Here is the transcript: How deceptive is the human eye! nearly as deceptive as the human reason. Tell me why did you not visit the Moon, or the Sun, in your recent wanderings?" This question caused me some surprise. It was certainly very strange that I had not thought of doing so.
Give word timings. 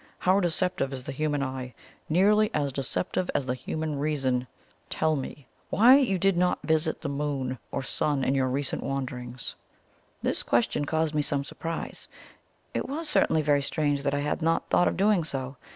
How 0.17 0.39
deceptive 0.39 0.91
is 0.93 1.03
the 1.03 1.11
human 1.11 1.43
eye! 1.43 1.75
nearly 2.09 2.49
as 2.55 2.73
deceptive 2.73 3.29
as 3.35 3.45
the 3.45 3.53
human 3.53 3.99
reason. 3.99 4.47
Tell 4.89 5.15
me 5.15 5.45
why 5.69 6.03
did 6.03 6.25
you 6.25 6.31
not 6.31 6.57
visit 6.63 7.01
the 7.01 7.07
Moon, 7.07 7.59
or 7.69 7.81
the 7.81 7.87
Sun, 7.87 8.23
in 8.23 8.33
your 8.33 8.47
recent 8.47 8.81
wanderings?" 8.81 9.53
This 10.23 10.41
question 10.41 10.85
caused 10.85 11.13
me 11.13 11.21
some 11.21 11.43
surprise. 11.43 12.07
It 12.73 12.89
was 12.89 13.07
certainly 13.09 13.43
very 13.43 13.61
strange 13.61 14.01
that 14.01 14.15
I 14.15 14.21
had 14.21 14.41
not 14.41 14.67
thought 14.71 14.87
of 14.87 14.97
doing 14.97 15.23
so. 15.23 15.55